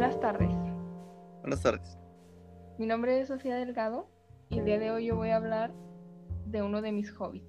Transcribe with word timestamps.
Buenas 0.00 0.18
tardes. 0.18 0.48
Buenas 1.42 1.62
tardes. 1.62 1.98
Mi 2.78 2.86
nombre 2.86 3.20
es 3.20 3.28
Sofía 3.28 3.56
Delgado 3.56 4.08
y 4.48 4.60
el 4.60 4.64
día 4.64 4.78
de 4.78 4.90
hoy 4.90 5.04
yo 5.04 5.14
voy 5.14 5.28
a 5.28 5.36
hablar 5.36 5.74
de 6.46 6.62
uno 6.62 6.80
de 6.80 6.90
mis 6.90 7.12
hobbies. 7.12 7.44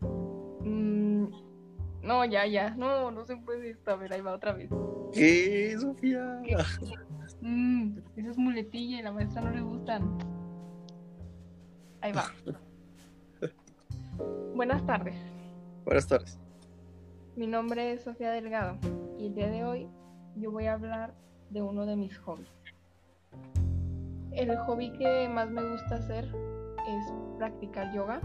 Mm, 0.00 1.26
no, 2.02 2.24
ya, 2.24 2.46
ya. 2.46 2.70
No, 2.70 3.10
no 3.10 3.26
se 3.26 3.36
puede 3.36 3.68
esto. 3.68 3.90
A 3.90 3.96
ver, 3.96 4.14
ahí 4.14 4.22
va 4.22 4.32
otra 4.32 4.54
vez. 4.54 4.70
¿Qué, 5.12 5.76
Sofía? 5.78 6.40
¿Qué? 6.46 6.56
Mm, 7.42 7.98
esa 8.16 8.30
es 8.30 8.38
muletilla 8.38 9.00
y 9.00 9.02
la 9.02 9.12
maestra 9.12 9.42
no 9.42 9.50
le 9.50 9.60
gustan. 9.60 10.16
Ahí 12.00 12.12
va. 12.12 12.24
Buenas 14.54 14.86
tardes. 14.86 15.16
Buenas 15.84 16.08
tardes. 16.08 16.38
Mi 17.36 17.46
nombre 17.46 17.92
es 17.92 18.00
Sofía 18.04 18.30
Delgado 18.30 18.78
y 19.18 19.26
el 19.26 19.34
día 19.34 19.50
de 19.50 19.64
hoy 19.64 19.99
yo 20.36 20.50
voy 20.50 20.66
a 20.66 20.74
hablar 20.74 21.14
de 21.50 21.62
uno 21.62 21.86
de 21.86 21.96
mis 21.96 22.16
hobbies. 22.18 22.48
El 24.32 24.56
hobby 24.58 24.92
que 24.92 25.28
más 25.28 25.50
me 25.50 25.62
gusta 25.70 25.96
hacer 25.96 26.24
es 26.24 27.12
practicar 27.38 27.92
yoga. 27.92 28.20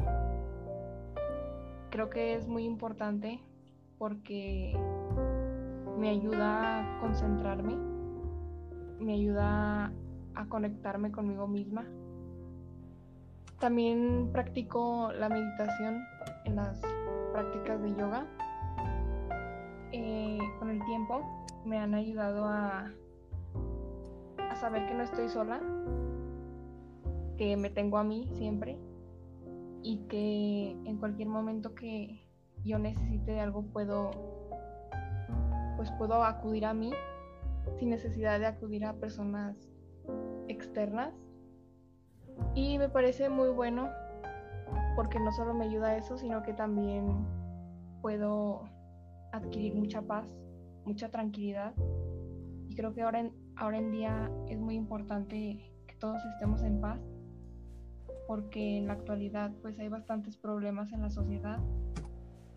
Creo 1.89 2.09
que 2.09 2.35
es 2.35 2.47
muy 2.47 2.63
importante 2.65 3.39
porque 3.97 4.77
me 5.97 6.09
ayuda 6.09 6.97
a 6.97 6.99
concentrarme, 6.99 7.75
me 8.99 9.13
ayuda 9.13 9.91
a 10.35 10.45
conectarme 10.47 11.11
conmigo 11.11 11.47
misma. 11.47 11.85
También 13.59 14.29
practico 14.31 15.11
la 15.13 15.29
meditación 15.29 16.03
en 16.43 16.57
las 16.57 16.81
prácticas 17.31 17.81
de 17.81 17.95
yoga. 17.95 18.25
Eh, 19.91 20.39
con 20.59 20.69
el 20.69 20.83
tiempo 20.83 21.44
me 21.65 21.79
han 21.79 21.95
ayudado 21.95 22.45
a, 22.45 22.91
a 24.37 24.55
saber 24.55 24.87
que 24.87 24.93
no 24.93 25.03
estoy 25.03 25.29
sola, 25.29 25.59
que 27.37 27.57
me 27.57 27.69
tengo 27.69 27.97
a 27.97 28.03
mí 28.03 28.29
siempre 28.33 28.77
y 29.81 29.97
que 30.07 30.71
en 30.85 30.97
cualquier 30.97 31.27
momento 31.27 31.75
que 31.75 32.21
yo 32.63 32.79
necesite 32.79 33.31
de 33.31 33.39
algo 33.39 33.63
puedo 33.63 34.11
pues 35.77 35.91
puedo 35.91 36.23
acudir 36.23 36.65
a 36.65 36.73
mí 36.73 36.91
sin 37.77 37.89
necesidad 37.89 38.39
de 38.39 38.45
acudir 38.45 38.85
a 38.85 38.93
personas 38.93 39.55
externas. 40.47 41.13
Y 42.53 42.77
me 42.77 42.89
parece 42.89 43.29
muy 43.29 43.49
bueno 43.49 43.89
porque 44.95 45.19
no 45.19 45.31
solo 45.31 45.53
me 45.53 45.65
ayuda 45.65 45.89
a 45.89 45.97
eso 45.97 46.17
sino 46.17 46.43
que 46.43 46.53
también 46.53 47.25
puedo 48.01 48.63
adquirir 49.31 49.75
mucha 49.75 50.01
paz 50.01 50.25
mucha 50.85 51.09
tranquilidad 51.09 51.73
y 52.69 52.75
creo 52.75 52.93
que 52.93 53.01
ahora 53.01 53.19
en, 53.19 53.33
ahora 53.55 53.77
en 53.77 53.91
día 53.91 54.31
es 54.47 54.59
muy 54.59 54.75
importante 54.75 55.71
que 55.87 55.95
todos 55.95 56.23
estemos 56.33 56.61
en 56.63 56.79
paz 56.79 56.99
porque 58.27 58.77
en 58.77 58.87
la 58.87 58.93
actualidad 58.93 59.51
pues 59.61 59.79
hay 59.79 59.87
bastantes 59.87 60.37
problemas 60.37 60.91
en 60.91 61.01
la 61.01 61.09
sociedad. 61.09 61.59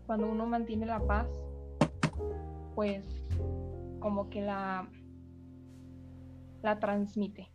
Cuando 0.05 0.29
uno 0.29 0.47
mantiene 0.47 0.85
la 0.85 0.99
paz, 0.99 1.27
pues 2.75 3.05
como 3.99 4.29
que 4.29 4.41
la, 4.41 4.89
la 6.63 6.79
transmite. 6.79 7.51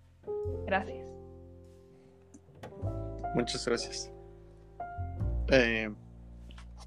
Gracias. 0.67 1.09
Muchas 3.35 3.67
gracias. 3.67 4.13
Eh, 5.51 5.93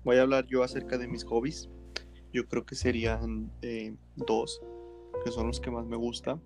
voy 0.04 0.18
a 0.18 0.22
hablar 0.22 0.46
yo 0.46 0.64
acerca 0.64 0.98
de 0.98 1.08
mis 1.08 1.26
hobbies. 1.26 1.70
Yo 2.34 2.48
creo 2.48 2.66
que 2.66 2.76
serían 2.76 3.52
eh, 3.62 3.96
dos, 4.16 4.62
que 5.24 5.32
son 5.32 5.48
los 5.48 5.60
que 5.60 5.72
más 5.72 5.86
me 5.86 5.96
gustan. 5.96 6.42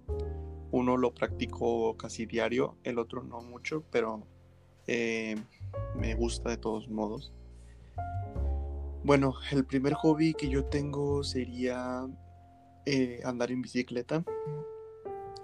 Uno 0.71 0.97
lo 0.97 1.13
practico 1.13 1.97
casi 1.97 2.25
diario, 2.25 2.77
el 2.83 2.97
otro 2.97 3.23
no 3.23 3.42
mucho, 3.42 3.83
pero 3.91 4.25
eh, 4.87 5.36
me 5.95 6.15
gusta 6.15 6.49
de 6.49 6.58
todos 6.58 6.89
modos. 6.89 7.33
Bueno, 9.03 9.33
el 9.52 9.65
primer 9.65 9.93
hobby 9.93 10.33
que 10.33 10.47
yo 10.47 10.65
tengo 10.65 11.23
sería 11.23 12.08
eh, 12.86 13.20
andar 13.25 13.52
en 13.52 13.61
bicicleta. 13.61 14.23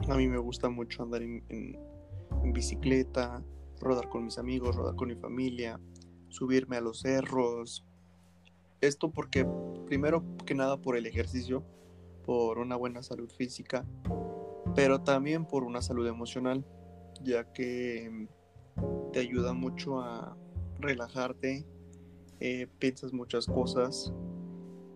A 0.08 0.16
mí 0.16 0.28
me 0.28 0.38
gusta 0.38 0.70
mucho 0.70 1.04
andar 1.04 1.24
en, 1.24 1.44
en, 1.50 2.54
bicicleta, 2.54 3.44
rodar 3.80 4.10
con 4.10 4.26
mis 4.26 4.38
amigos, 4.38 4.76
rodar 4.76 4.96
con 4.96 5.10
mi 5.10 5.16
familia, 5.16 5.80
subirme 6.30 6.78
a 6.78 6.82
los 6.82 7.00
cerros. 7.00 7.84
Esto 8.80 9.12
porque, 9.12 9.46
primero 9.88 10.24
que 10.46 10.54
nada, 10.54 10.78
por 10.78 10.98
el 10.98 11.06
ejercicio, 11.06 11.64
por 12.26 12.60
una 12.60 12.76
buena 12.76 13.02
salud 13.02 13.32
física, 13.32 13.86
pero 14.76 15.02
también 15.02 15.46
por 15.46 15.64
una 15.64 15.82
salud 15.82 16.06
emocional, 16.06 16.64
ya 17.24 17.52
que 17.54 18.28
te 19.12 19.20
ayuda 19.20 19.54
mucho 19.54 20.02
a 20.02 20.38
relajarte, 20.80 21.66
eh, 22.40 22.68
piensas 22.78 23.14
muchas 23.14 23.48
cosas 23.48 24.14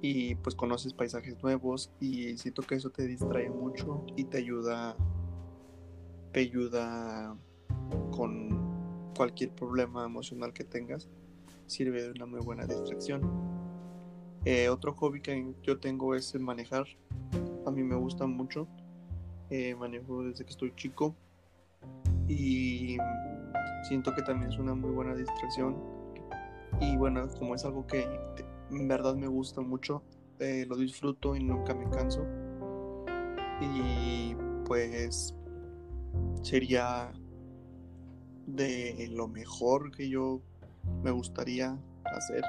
y 0.02 0.36
pues 0.36 0.56
conoces 0.56 0.94
paisajes 0.94 1.42
nuevos 1.42 1.92
y 2.00 2.38
siento 2.38 2.62
que 2.62 2.76
eso 2.76 2.90
te 2.90 3.08
distrae 3.08 3.50
mucho 3.50 4.06
y 4.16 4.26
te 4.26 4.38
ayuda, 4.38 4.96
te 6.34 6.42
ayuda 6.42 7.36
con 8.12 9.12
cualquier 9.16 9.52
problema 9.52 10.06
emocional 10.06 10.54
que 10.54 10.64
tengas, 10.64 11.10
sirve 11.66 12.04
de 12.04 12.12
una 12.12 12.26
muy 12.26 12.42
buena 12.42 12.66
distracción. 12.66 13.51
Eh, 14.46 14.70
otro 14.70 14.94
hobby 14.94 15.22
que 15.22 15.54
yo 15.64 15.80
tengo 15.80 16.16
es 16.16 16.34
el 16.34 16.42
manejar, 16.42 16.86
a 17.66 17.72
mí 17.72 17.84
me 17.84 17.96
gusta 17.96 18.26
mucho, 18.26 18.68
eh, 19.50 19.76
manejo 19.76 20.24
desde 20.24 20.46
que 20.46 20.52
estoy 20.52 20.74
chico. 20.76 21.16
Y 22.28 22.98
siento 23.88 24.14
que 24.16 24.22
también 24.22 24.52
es 24.52 24.58
una 24.58 24.74
muy 24.74 24.92
buena 24.92 25.14
distracción. 25.14 25.76
Y 26.80 26.96
bueno 26.98 27.28
como 27.38 27.56
es 27.56 27.66
algo 27.66 27.86
que 27.86 28.08
en 28.72 28.88
verdad 28.88 29.16
me 29.16 29.28
gusta 29.28 29.62
mucho 29.62 30.02
eh, 30.42 30.66
lo 30.68 30.76
disfruto 30.76 31.36
y 31.36 31.44
nunca 31.44 31.76
me 31.76 31.88
canso. 31.92 32.26
Y 33.62 34.36
pues 34.66 35.36
sería 36.42 37.12
de 38.48 39.08
lo 39.12 39.28
mejor 39.28 39.92
que 39.96 40.10
yo 40.10 40.42
me 41.04 41.12
gustaría 41.12 41.78
hacer 42.06 42.44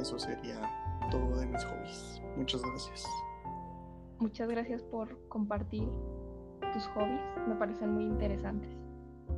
eso 0.00 0.18
sería 0.18 0.60
todo 1.10 1.38
de 1.38 1.46
mis 1.46 1.64
hobbies 1.64 2.22
muchas 2.36 2.62
gracias 2.62 3.06
muchas 4.18 4.48
gracias 4.48 4.82
por 4.82 5.28
compartir 5.28 5.88
tus 6.72 6.86
hobbies 6.88 7.20
me 7.48 7.54
parecen 7.54 7.92
muy 7.92 8.04
interesantes 8.04 8.80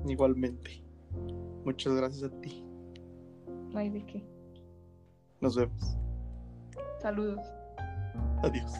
Igualmente. 0.07 0.83
Muchas 1.65 1.95
gracias 1.95 2.31
a 2.31 2.41
ti. 2.41 2.65
No 3.71 3.79
hay 3.79 3.91
de 3.91 4.05
qué. 4.05 4.25
Nos 5.41 5.57
vemos. 5.57 5.97
Saludos. 7.01 7.47
Adiós. 8.43 8.73